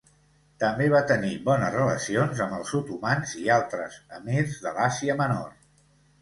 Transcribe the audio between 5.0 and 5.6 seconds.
Menor.